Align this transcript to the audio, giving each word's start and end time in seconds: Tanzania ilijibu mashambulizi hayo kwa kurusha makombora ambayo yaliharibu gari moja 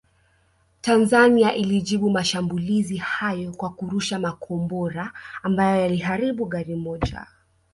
Tanzania 0.81 1.55
ilijibu 1.55 2.09
mashambulizi 2.09 2.97
hayo 2.97 3.51
kwa 3.53 3.69
kurusha 3.69 4.19
makombora 4.19 5.13
ambayo 5.43 5.81
yaliharibu 5.81 6.45
gari 6.45 6.75
moja 6.75 7.27